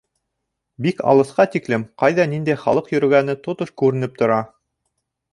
Бик 0.85 1.01
алыҫҡа 1.09 1.43
тиклем 1.55 1.83
ҡайҙа 2.03 2.25
ниндәй 2.31 2.57
балыҡ 2.61 2.89
йөрөгәне 2.95 3.35
тотош 3.49 3.75
күренеп 3.83 4.17
тора. 4.23 4.39